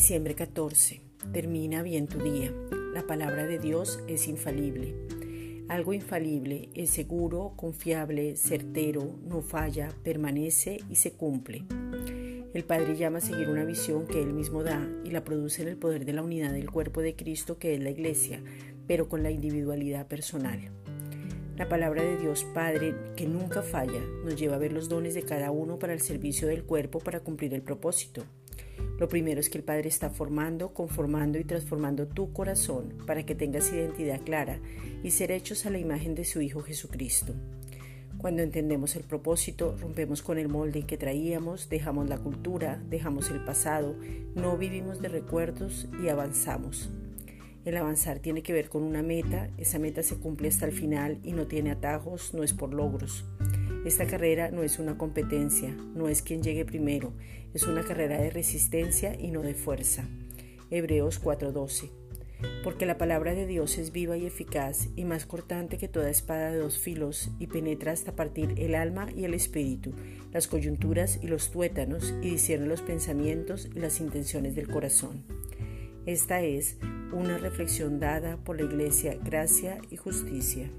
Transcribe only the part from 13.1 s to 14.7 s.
a seguir una visión que Él mismo